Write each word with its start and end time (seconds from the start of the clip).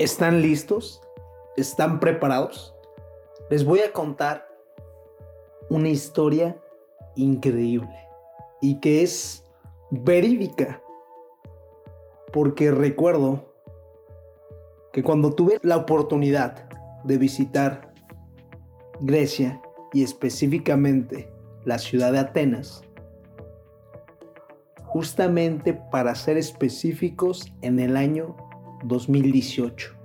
¿Están 0.00 0.40
listos? 0.40 1.02
¿Están 1.58 2.00
preparados? 2.00 2.74
Les 3.50 3.66
voy 3.66 3.80
a 3.80 3.92
contar 3.92 4.48
una 5.68 5.90
historia 5.90 6.58
increíble 7.16 8.08
y 8.62 8.80
que 8.80 9.02
es 9.02 9.44
verídica. 9.90 10.80
Porque 12.32 12.70
recuerdo 12.70 13.52
que 14.90 15.02
cuando 15.02 15.34
tuve 15.34 15.58
la 15.60 15.76
oportunidad 15.76 16.66
de 17.04 17.18
visitar 17.18 17.92
Grecia 19.00 19.60
y 19.92 20.02
específicamente 20.02 21.30
la 21.66 21.78
ciudad 21.78 22.12
de 22.12 22.20
Atenas, 22.20 22.80
justamente 24.86 25.74
para 25.74 26.14
ser 26.14 26.38
específicos 26.38 27.52
en 27.60 27.78
el 27.78 27.98
año 27.98 28.34
2018. 28.84 29.99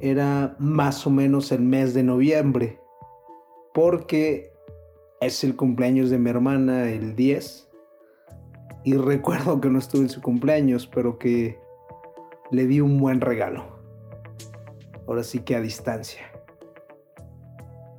Era 0.00 0.56
más 0.58 1.06
o 1.06 1.10
menos 1.10 1.50
el 1.52 1.62
mes 1.62 1.94
de 1.94 2.02
noviembre, 2.02 2.80
porque 3.74 4.52
es 5.20 5.42
el 5.44 5.56
cumpleaños 5.56 6.10
de 6.10 6.18
mi 6.18 6.30
hermana 6.30 6.88
el 6.90 7.16
10. 7.16 7.68
Y 8.84 8.94
recuerdo 8.94 9.60
que 9.60 9.68
no 9.68 9.78
estuve 9.78 10.02
en 10.02 10.08
su 10.08 10.22
cumpleaños, 10.22 10.86
pero 10.86 11.18
que 11.18 11.58
le 12.50 12.66
di 12.66 12.80
un 12.80 12.98
buen 12.98 13.20
regalo. 13.20 13.64
Ahora 15.06 15.24
sí 15.24 15.40
que 15.40 15.56
a 15.56 15.60
distancia. 15.60 16.30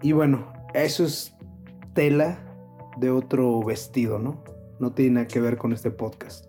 Y 0.02 0.14
bueno, 0.14 0.54
eso 0.74 1.04
es 1.04 1.36
tela 1.94 2.40
de 2.98 3.10
otro 3.10 3.62
vestido, 3.64 4.20
¿no? 4.20 4.44
No 4.80 4.94
tiene 4.94 5.12
nada 5.12 5.28
que 5.28 5.42
ver 5.42 5.58
con 5.58 5.74
este 5.74 5.92
podcast. 5.92 6.46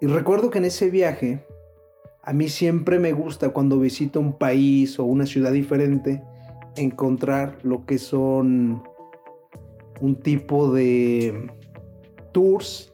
Y 0.00 0.06
recuerdo 0.06 0.50
que 0.50 0.58
en 0.58 0.66
ese 0.66 0.90
viaje, 0.90 1.46
a 2.26 2.32
mí 2.32 2.48
siempre 2.48 2.98
me 2.98 3.12
gusta 3.12 3.50
cuando 3.50 3.78
visito 3.78 4.18
un 4.18 4.32
país 4.32 4.98
o 4.98 5.04
una 5.04 5.26
ciudad 5.26 5.52
diferente, 5.52 6.22
encontrar 6.76 7.58
lo 7.62 7.84
que 7.84 7.98
son 7.98 8.82
un 10.00 10.16
tipo 10.16 10.72
de 10.72 11.50
tours 12.32 12.92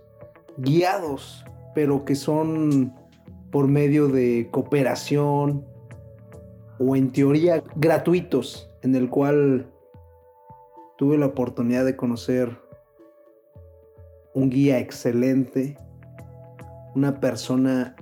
guiados, 0.58 1.44
pero 1.74 2.04
que 2.04 2.16
son 2.16 2.92
por 3.52 3.68
medio 3.68 4.08
de 4.08 4.48
cooperación 4.50 5.64
o 6.78 6.96
en 6.96 7.12
teoría 7.12 7.62
gratuitos, 7.76 8.68
en 8.82 8.96
el 8.96 9.08
cual 9.08 9.70
tuve 10.98 11.18
la 11.18 11.26
oportunidad 11.26 11.84
de 11.84 11.94
conocer 11.94 12.58
un 14.34 14.50
guía 14.50 14.80
excelente, 14.80 15.76
una 16.94 17.20
persona 17.20 17.96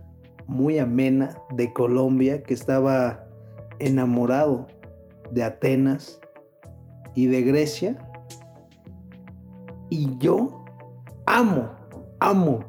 muy 0.49 0.79
amena 0.79 1.41
de 1.51 1.73
Colombia 1.73 2.43
que 2.43 2.55
estaba 2.55 3.25
enamorado 3.79 4.67
de 5.31 5.45
Atenas 5.45 6.21
y 7.15 7.27
de 7.27 7.43
Grecia. 7.43 8.11
Y 9.91 10.17
yo 10.19 10.65
amo, 11.27 11.71
amo 12.19 12.65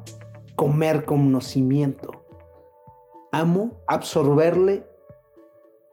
comer 0.56 1.04
conocimiento. 1.06 2.24
Amo 3.32 3.80
absorberle 3.86 4.86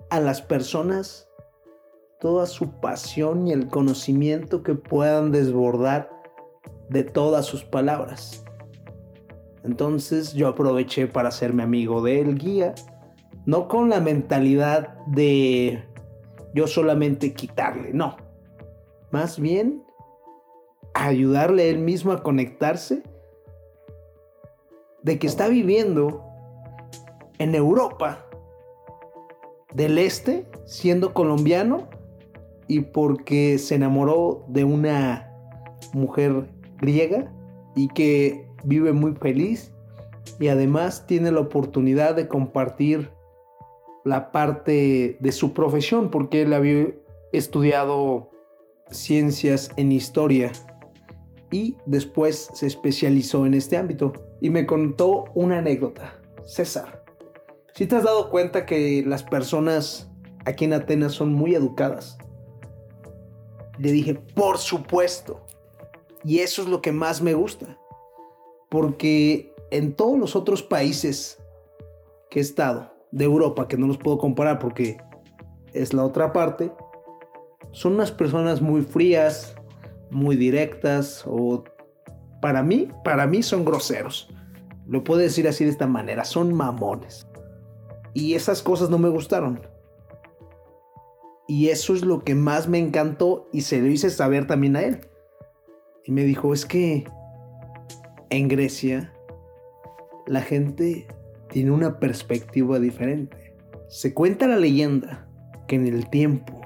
a 0.09 0.19
las 0.19 0.41
personas 0.41 1.30
toda 2.19 2.47
su 2.47 2.71
pasión 2.81 3.47
y 3.47 3.53
el 3.53 3.69
conocimiento 3.69 4.61
que 4.61 4.75
puedan 4.75 5.31
desbordar 5.31 6.09
de 6.89 7.03
todas 7.03 7.45
sus 7.45 7.63
palabras. 7.63 8.43
Entonces 9.63 10.33
yo 10.33 10.47
aproveché 10.47 11.08
para 11.08 11.30
hacerme 11.30 11.63
amigo 11.63 12.02
del 12.02 12.38
guía, 12.38 12.75
no 13.45 13.67
con 13.67 13.89
la 13.89 13.99
mentalidad 13.99 14.98
de 15.08 15.83
yo 16.54 16.67
solamente 16.67 17.33
quitarle, 17.33 17.92
no. 17.93 18.17
Más 19.11 19.39
bien 19.39 19.83
ayudarle 20.93 21.70
él 21.70 21.80
mismo 21.80 22.11
a 22.11 22.23
conectarse 22.23 23.04
de 25.04 25.20
que 25.20 25.27
está 25.27 25.48
viviendo 25.48 26.23
en 27.37 27.55
Europa 27.55 28.26
del 29.73 29.98
Este, 29.98 30.45
siendo 30.65 31.14
colombiano, 31.14 31.87
y 32.67 32.81
porque 32.81 33.58
se 33.58 33.76
enamoró 33.76 34.45
de 34.49 34.64
una 34.64 35.31
mujer 35.93 36.49
griega 36.80 37.31
y 37.76 37.87
que 37.89 38.46
vive 38.63 38.93
muy 38.93 39.13
feliz 39.13 39.73
y 40.39 40.47
además 40.47 41.05
tiene 41.07 41.31
la 41.31 41.41
oportunidad 41.41 42.15
de 42.15 42.27
compartir 42.27 43.11
la 44.03 44.31
parte 44.31 45.17
de 45.19 45.31
su 45.31 45.53
profesión 45.53 46.09
porque 46.09 46.43
él 46.43 46.53
había 46.53 46.87
estudiado 47.31 48.29
ciencias 48.89 49.69
en 49.75 49.91
historia 49.91 50.51
y 51.51 51.75
después 51.85 52.49
se 52.53 52.67
especializó 52.67 53.45
en 53.45 53.53
este 53.53 53.77
ámbito 53.77 54.13
y 54.41 54.49
me 54.49 54.65
contó 54.65 55.25
una 55.33 55.59
anécdota. 55.59 56.19
César, 56.45 57.03
si 57.73 57.85
te 57.85 57.95
has 57.95 58.03
dado 58.03 58.29
cuenta 58.29 58.65
que 58.65 59.03
las 59.05 59.23
personas 59.23 60.09
aquí 60.45 60.65
en 60.65 60.73
Atenas 60.73 61.13
son 61.13 61.33
muy 61.33 61.55
educadas, 61.55 62.17
le 63.77 63.91
dije, 63.91 64.15
por 64.15 64.57
supuesto. 64.57 65.45
Y 66.23 66.39
eso 66.39 66.63
es 66.63 66.67
lo 66.67 66.81
que 66.81 66.91
más 66.91 67.21
me 67.21 67.33
gusta 67.33 67.77
porque 68.70 69.54
en 69.72 69.94
todos 69.94 70.17
los 70.17 70.36
otros 70.36 70.64
países 70.64 71.42
que 72.30 72.39
he 72.39 72.42
estado, 72.42 72.98
de 73.11 73.26
Europa, 73.26 73.67
que 73.67 73.78
no 73.78 73.88
los 73.88 73.98
puedo 73.98 74.17
comparar 74.17 74.60
porque 74.60 74.98
es 75.73 75.94
la 75.94 76.04
otra 76.04 76.33
parte, 76.33 76.72
son 77.72 77.94
unas 77.94 78.11
personas 78.11 78.61
muy 78.61 78.82
frías, 78.82 79.55
muy 80.10 80.36
directas 80.36 81.23
o 81.26 81.64
para 82.42 82.64
mí, 82.64 82.89
para 83.04 83.28
mí 83.28 83.44
son 83.44 83.66
groseros. 83.66 84.30
Lo 84.88 85.04
puedo 85.04 85.20
decir 85.20 85.48
así 85.48 85.64
de 85.64 85.72
esta 85.72 85.88
manera, 85.88 86.23
son 86.23 86.54
mamones. 86.54 87.28
Y 88.14 88.36
esas 88.36 88.61
cosas 88.61 88.89
no 88.89 88.98
me 88.98 89.10
gustaron. 89.10 89.61
Y 91.48 91.70
eso 91.70 91.94
es 91.94 92.04
lo 92.04 92.23
que 92.23 92.36
más 92.36 92.67
me 92.67 92.80
encantó 92.80 93.48
y 93.54 93.61
se 93.61 93.82
lo 93.82 93.88
hice 93.88 94.10
saber 94.10 94.48
también 94.48 94.76
a 94.76 94.84
él. 94.84 95.02
Y 96.04 96.11
me 96.11 96.23
dijo, 96.23 96.54
es 96.54 96.66
que 96.66 97.05
en 98.30 98.48
Grecia, 98.48 99.14
la 100.26 100.42
gente 100.42 101.08
tiene 101.49 101.71
una 101.71 101.99
perspectiva 101.99 102.80
diferente. 102.80 103.55
Se 103.88 104.14
cuenta 104.14 104.48
la 104.48 104.58
leyenda 104.58 105.27
que 105.67 105.76
en 105.76 105.88
el 105.88 106.10
tiempo 106.10 106.61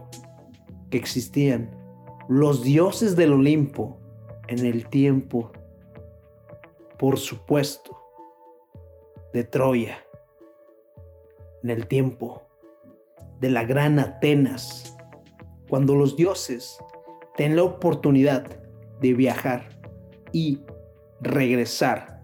que 0.89 0.97
existían 0.97 1.69
los 2.27 2.63
dioses 2.63 3.15
del 3.15 3.33
Olimpo, 3.33 3.99
en 4.47 4.65
el 4.65 4.87
tiempo, 4.87 5.51
por 6.97 7.17
supuesto, 7.17 7.97
de 9.33 9.43
Troya, 9.43 9.97
en 11.63 11.69
el 11.69 11.87
tiempo 11.87 12.43
de 13.39 13.49
la 13.49 13.63
gran 13.63 13.99
Atenas, 13.99 14.95
cuando 15.69 15.95
los 15.95 16.15
dioses 16.15 16.77
tienen 17.35 17.55
la 17.55 17.63
oportunidad 17.63 18.45
de 18.99 19.13
viajar 19.13 19.69
y 20.31 20.61
regresar 21.21 22.21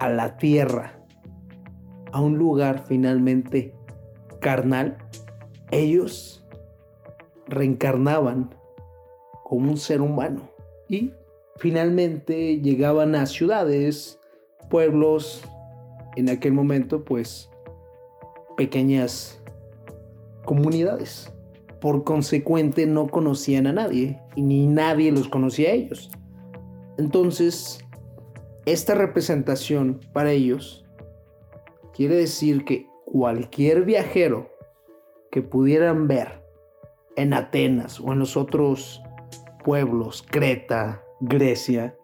a 0.00 0.08
la 0.08 0.36
tierra, 0.36 0.98
a 2.12 2.20
un 2.20 2.36
lugar 2.38 2.84
finalmente 2.86 3.74
carnal, 4.40 4.98
ellos 5.70 6.44
reencarnaban 7.46 8.54
como 9.44 9.70
un 9.70 9.76
ser 9.76 10.00
humano 10.00 10.50
y 10.88 11.12
finalmente 11.56 12.60
llegaban 12.60 13.14
a 13.14 13.26
ciudades, 13.26 14.18
pueblos, 14.68 15.42
en 16.16 16.30
aquel 16.30 16.52
momento 16.52 17.04
pues 17.04 17.50
pequeñas 18.56 19.40
comunidades. 20.44 21.32
Por 21.80 22.04
consecuente 22.04 22.86
no 22.86 23.06
conocían 23.06 23.66
a 23.66 23.72
nadie 23.72 24.20
y 24.34 24.42
ni 24.42 24.66
nadie 24.66 25.12
los 25.12 25.28
conocía 25.28 25.70
a 25.70 25.72
ellos. 25.74 26.10
Entonces 26.98 27.85
esta 28.66 28.96
representación 28.96 30.00
para 30.12 30.32
ellos 30.32 30.84
quiere 31.94 32.16
decir 32.16 32.64
que 32.64 32.88
cualquier 33.04 33.84
viajero 33.84 34.50
que 35.30 35.40
pudieran 35.40 36.08
ver 36.08 36.42
en 37.14 37.32
Atenas 37.32 38.00
o 38.00 38.12
en 38.12 38.18
los 38.18 38.36
otros 38.36 39.00
pueblos, 39.64 40.24
Creta, 40.28 41.02
Grecia, 41.20 41.96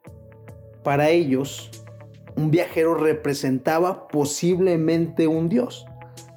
para 0.85 1.11
ellos 1.11 1.71
un 2.37 2.51
viajero 2.51 2.95
representaba 2.95 4.09
posiblemente 4.09 5.27
un 5.27 5.49
dios. 5.49 5.85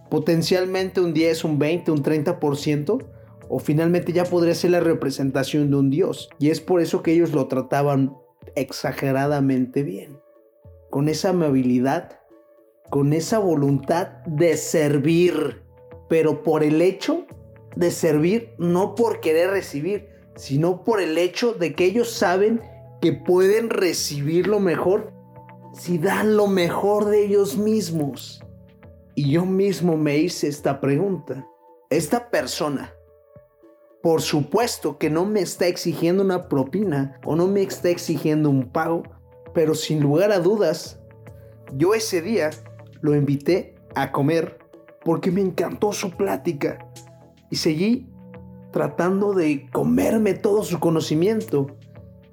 Potencialmente 0.10 1.02
un 1.02 1.14
10, 1.14 1.46
un 1.46 1.60
20, 1.60 1.92
un 1.92 2.04
30%, 2.04 3.06
o 3.48 3.60
finalmente 3.60 4.12
ya 4.12 4.24
podría 4.26 4.56
ser 4.56 4.72
la 4.72 4.80
representación 4.80 5.70
de 5.70 5.78
un 5.78 5.90
dios. 5.90 6.30
Y 6.40 6.50
es 6.50 6.62
por 6.62 6.82
eso 6.82 7.02
que 7.02 7.14
ellos 7.14 7.32
lo 7.32 7.48
trataban 7.48 8.18
exageradamente 8.56 9.84
bien, 9.84 10.20
con 10.90 11.10
esa 11.10 11.30
amabilidad, 11.30 12.20
con 12.90 13.14
esa 13.14 13.40
voluntad 13.40 14.08
de 14.26 14.58
servir, 14.58 15.64
pero 16.10 16.44
por 16.44 16.64
el 16.64 16.82
hecho 16.82 17.26
de 17.76 17.92
servir, 17.92 18.54
no 18.58 18.96
por 18.96 19.20
querer 19.20 19.50
recibir, 19.50 20.10
sino 20.36 20.84
por 20.84 21.02
el 21.02 21.18
hecho 21.18 21.54
de 21.54 21.74
que 21.74 21.86
ellos 21.86 22.12
saben 22.12 22.62
que 23.02 23.14
pueden 23.14 23.70
recibir 23.70 24.48
lo 24.48 24.60
mejor 24.60 25.14
si 25.74 25.98
dan 25.98 26.38
lo 26.38 26.48
mejor 26.48 27.06
de 27.06 27.26
ellos 27.26 27.58
mismos. 27.58 28.42
Y 29.14 29.32
yo 29.32 29.46
mismo 29.46 29.98
me 29.98 30.18
hice 30.18 30.48
esta 30.48 30.80
pregunta. 30.80 31.48
Esta 31.90 32.30
persona, 32.30 32.94
por 34.06 34.22
supuesto 34.22 35.00
que 35.00 35.10
no 35.10 35.26
me 35.26 35.40
está 35.40 35.66
exigiendo 35.66 36.22
una 36.22 36.48
propina 36.48 37.20
o 37.26 37.36
no 37.36 37.48
me 37.48 37.64
está 37.64 37.90
exigiendo 37.90 38.52
un 38.52 38.72
pago, 38.72 39.02
pero 39.52 39.74
sin 39.74 40.00
lugar 40.00 40.32
a 40.32 40.38
dudas, 40.38 41.00
yo 41.76 41.96
ese 41.96 42.22
día 42.22 42.52
lo 43.02 43.16
invité 43.16 43.74
a 43.96 44.12
comer 44.12 44.60
porque 45.04 45.32
me 45.32 45.42
encantó 45.42 45.92
su 45.92 46.12
plática 46.12 46.88
y 47.50 47.56
seguí 47.56 48.08
tratando 48.72 49.34
de 49.34 49.68
comerme 49.72 50.36
todo 50.36 50.64
su 50.64 50.80
conocimiento. 50.80 51.76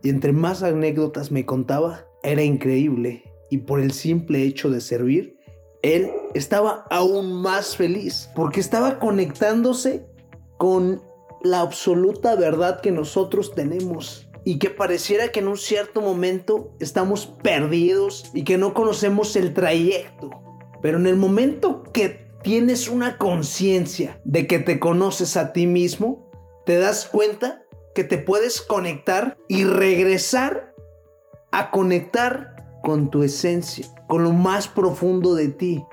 Y 0.03 0.11
entre 0.11 0.35
más 0.35 0.63
anécdotas 0.63 1.31
me 1.31 1.47
contaba, 1.47 2.05
era 2.23 2.43
increíble. 2.43 3.25
Y 3.49 3.57
por 3.57 3.81
el 3.81 3.93
simple 3.93 4.43
hecho 4.43 4.69
de 4.69 4.83
servir, 4.83 5.39
él 5.81 6.11
estaba 6.35 6.85
aún 6.91 7.33
más 7.41 7.79
feliz 7.79 8.29
porque 8.35 8.61
estaba 8.61 8.99
conectándose 8.99 10.07
con 10.59 11.01
la 11.43 11.61
absoluta 11.61 12.37
verdad 12.37 12.81
que 12.81 12.93
nosotros 12.93 13.55
tenemos 13.55 14.29
y 14.45 14.59
que 14.59 14.71
pareciera 14.71 15.29
que 15.29 15.41
en 15.41 15.49
un 15.49 15.57
cierto 15.57 16.01
momento 16.01 16.75
estamos 16.81 17.27
perdidos 17.27 18.31
y 18.35 18.45
que 18.45 18.59
no 18.59 18.75
conocemos 18.75 19.37
el 19.37 19.55
trayecto. 19.55 20.31
Pero 20.81 20.99
en 20.99 21.07
el 21.07 21.17
momento 21.17 21.85
que 21.93 22.29
tienes 22.43 22.89
una 22.89 23.19
conciencia 23.19 24.21
de 24.25 24.47
que 24.47 24.59
te 24.59 24.81
conoces 24.81 25.37
a 25.37 25.53
ti 25.53 25.67
mismo, 25.67 26.31
te 26.67 26.79
das 26.79 27.07
cuenta 27.07 27.63
que 27.95 28.05
te 28.05 28.19
puedes 28.19 28.61
conectar 28.63 29.37
y 29.49 29.65
regresar 29.65 30.75
a 31.53 31.71
conectar 31.71 32.81
con 32.83 33.11
tu 33.11 33.23
esencia, 33.23 33.87
con 34.09 34.25
lo 34.25 34.33
más 34.33 34.67
profundo 34.67 35.35
de 35.35 35.49
ti. 35.49 35.85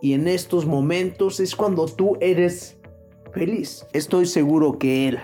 Y 0.00 0.14
en 0.14 0.26
estos 0.26 0.66
momentos 0.66 1.38
es 1.38 1.54
cuando 1.54 1.86
tú 1.86 2.16
eres 2.20 2.78
feliz. 3.32 3.86
Estoy 3.92 4.26
seguro 4.26 4.78
que 4.78 5.08
él 5.08 5.18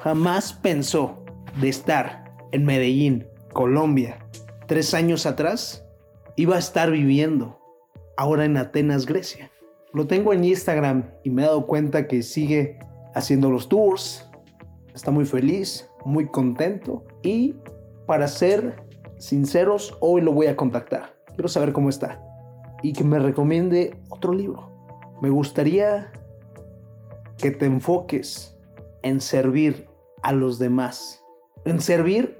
jamás 0.00 0.52
pensó 0.52 1.24
de 1.60 1.68
estar 1.68 2.32
en 2.52 2.64
Medellín, 2.64 3.26
Colombia, 3.52 4.26
tres 4.66 4.94
años 4.94 5.26
atrás, 5.26 5.84
iba 6.36 6.56
a 6.56 6.58
estar 6.58 6.90
viviendo 6.90 7.58
ahora 8.16 8.44
en 8.44 8.56
Atenas, 8.56 9.06
Grecia. 9.06 9.50
Lo 9.92 10.06
tengo 10.06 10.32
en 10.32 10.44
Instagram 10.44 11.10
y 11.24 11.30
me 11.30 11.42
he 11.42 11.46
dado 11.46 11.66
cuenta 11.66 12.06
que 12.06 12.22
sigue 12.22 12.78
haciendo 13.14 13.50
los 13.50 13.68
tours, 13.68 14.28
está 14.94 15.10
muy 15.10 15.24
feliz, 15.24 15.88
muy 16.04 16.26
contento 16.28 17.04
y 17.22 17.56
para 18.06 18.28
ser 18.28 18.76
sinceros, 19.18 19.96
hoy 20.00 20.22
lo 20.22 20.32
voy 20.32 20.46
a 20.46 20.56
contactar. 20.56 21.14
Quiero 21.34 21.48
saber 21.48 21.72
cómo 21.72 21.88
está 21.88 22.22
y 22.82 22.92
que 22.92 23.04
me 23.04 23.18
recomiende 23.18 23.96
otro 24.08 24.32
libro. 24.32 24.70
Me 25.20 25.28
gustaría 25.30 26.10
que 27.40 27.50
te 27.50 27.66
enfoques 27.66 28.56
en 29.02 29.20
servir 29.20 29.88
a 30.22 30.32
los 30.32 30.58
demás, 30.58 31.24
en 31.64 31.80
servir 31.80 32.38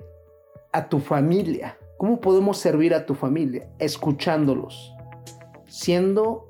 a 0.72 0.88
tu 0.88 1.00
familia. 1.00 1.78
¿Cómo 1.96 2.20
podemos 2.20 2.58
servir 2.58 2.94
a 2.94 3.06
tu 3.06 3.14
familia? 3.14 3.68
Escuchándolos, 3.78 4.94
siendo 5.66 6.48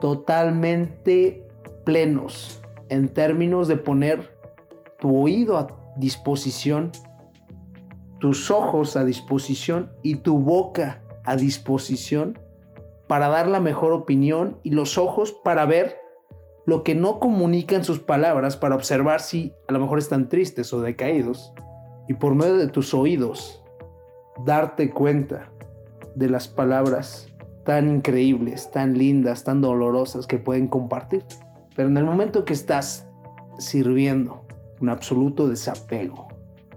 totalmente 0.00 1.46
plenos 1.84 2.62
en 2.88 3.08
términos 3.08 3.68
de 3.68 3.76
poner 3.76 4.36
tu 4.98 5.16
oído 5.16 5.56
a 5.56 5.68
disposición, 5.96 6.92
tus 8.18 8.50
ojos 8.50 8.96
a 8.96 9.04
disposición 9.04 9.92
y 10.02 10.16
tu 10.16 10.38
boca 10.38 11.02
a 11.24 11.36
disposición 11.36 12.38
para 13.06 13.28
dar 13.28 13.48
la 13.48 13.60
mejor 13.60 13.92
opinión 13.92 14.58
y 14.62 14.70
los 14.70 14.98
ojos 14.98 15.32
para 15.32 15.66
ver 15.66 16.07
lo 16.68 16.82
que 16.82 16.94
no 16.94 17.18
comunican 17.18 17.82
sus 17.82 17.98
palabras 17.98 18.58
para 18.58 18.74
observar 18.74 19.22
si 19.22 19.54
a 19.68 19.72
lo 19.72 19.78
mejor 19.78 19.98
están 19.98 20.28
tristes 20.28 20.70
o 20.74 20.82
decaídos 20.82 21.54
y 22.08 22.12
por 22.12 22.34
medio 22.34 22.58
de 22.58 22.68
tus 22.68 22.92
oídos 22.92 23.64
darte 24.44 24.90
cuenta 24.90 25.50
de 26.14 26.28
las 26.28 26.46
palabras 26.46 27.32
tan 27.64 27.88
increíbles, 27.88 28.70
tan 28.70 28.98
lindas, 28.98 29.44
tan 29.44 29.62
dolorosas 29.62 30.26
que 30.26 30.36
pueden 30.36 30.68
compartir. 30.68 31.24
Pero 31.74 31.88
en 31.88 31.96
el 31.96 32.04
momento 32.04 32.44
que 32.44 32.52
estás 32.52 33.08
sirviendo, 33.58 34.44
un 34.78 34.90
absoluto 34.90 35.48
desapego, 35.48 36.28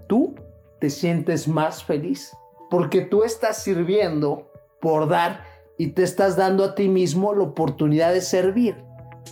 tú 0.08 0.34
te 0.80 0.88
sientes 0.88 1.46
más 1.48 1.84
feliz 1.84 2.34
porque 2.70 3.02
tú 3.02 3.24
estás 3.24 3.62
sirviendo 3.62 4.50
por 4.80 5.10
dar 5.10 5.44
y 5.76 5.88
te 5.88 6.02
estás 6.02 6.34
dando 6.34 6.64
a 6.64 6.74
ti 6.74 6.88
mismo 6.88 7.34
la 7.34 7.42
oportunidad 7.42 8.14
de 8.14 8.22
servir. 8.22 8.74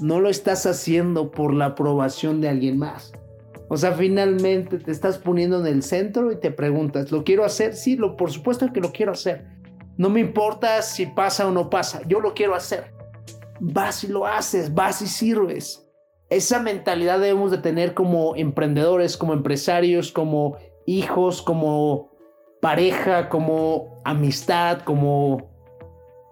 No 0.01 0.21
lo 0.21 0.29
estás 0.29 0.67
haciendo 0.67 1.31
por 1.31 1.53
la 1.53 1.67
aprobación 1.67 2.41
de 2.41 2.49
alguien 2.49 2.79
más. 2.79 3.13
O 3.69 3.77
sea, 3.77 3.93
finalmente 3.93 4.79
te 4.79 4.91
estás 4.91 5.19
poniendo 5.19 5.61
en 5.61 5.67
el 5.67 5.83
centro 5.83 6.33
y 6.33 6.37
te 6.37 6.51
preguntas, 6.51 7.13
¿lo 7.13 7.23
quiero 7.23 7.45
hacer? 7.45 7.77
Sí, 7.77 7.97
lo, 7.97 8.17
por 8.17 8.33
supuesto 8.33 8.73
que 8.73 8.81
lo 8.81 8.91
quiero 8.91 9.13
hacer. 9.13 9.47
No 9.97 10.11
me 10.11 10.19
importa 10.19 10.83
si 10.83 11.07
pasa 11.07 11.47
o 11.47 11.53
no 11.53 11.71
pasa, 11.71 12.01
yo 12.09 12.21
lo 12.21 12.35
quiero 12.35 12.55
hacer. 12.55 12.93
Vas 13.61 14.03
y 14.03 14.09
lo 14.09 14.27
haces, 14.27 14.75
vas 14.75 15.03
y 15.03 15.07
sirves. 15.07 15.87
Esa 16.31 16.61
mentalidad 16.61 17.21
debemos 17.21 17.51
de 17.51 17.59
tener 17.59 17.95
como 17.95 18.35
emprendedores, 18.35 19.17
como 19.17 19.35
empresarios, 19.35 20.11
como 20.11 20.57
hijos, 20.87 21.43
como 21.43 22.11
pareja, 22.61 23.29
como 23.29 24.01
amistad, 24.05 24.81
como 24.83 25.51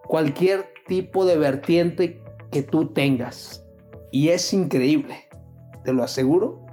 cualquier 0.08 0.72
tipo 0.86 1.24
de 1.24 1.36
vertiente 1.36 2.22
que 2.50 2.62
tú 2.62 2.92
tengas. 2.92 3.64
Y 4.10 4.28
es 4.28 4.52
increíble, 4.52 5.28
te 5.84 5.92
lo 5.92 6.02
aseguro, 6.02 6.64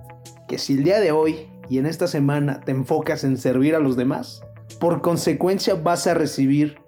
que 0.48 0.57
si 0.57 0.74
el 0.74 0.83
día 0.83 1.00
de 1.00 1.12
hoy 1.12 1.50
y 1.69 1.80
en 1.80 1.86
esta 1.86 2.07
semana 2.07 2.62
te 2.62 2.72
enfocas 2.72 3.24
en 3.24 3.38
servir 3.38 3.75
a 3.75 3.80
los 3.80 3.95
demás, 3.95 4.42
por 4.80 5.01
consecuencia 5.01 5.75
vas 5.75 6.08
a 6.08 6.13
recibir 6.13 6.79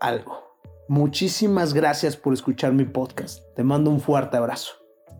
algo. 0.00 0.48
Muchísimas 0.88 1.74
gracias 1.74 2.16
por 2.16 2.32
escuchar 2.32 2.72
mi 2.72 2.84
podcast. 2.84 3.42
Te 3.54 3.62
mando 3.62 3.90
un 3.90 4.00
fuerte 4.00 4.36
abrazo. 4.36 4.72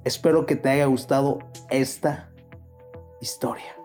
Espero 0.04 0.46
que 0.46 0.56
te 0.56 0.70
haya 0.70 0.86
gustado 0.86 1.40
esta 1.70 2.32
historia. 3.20 3.77